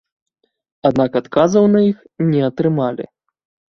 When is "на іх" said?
1.77-1.97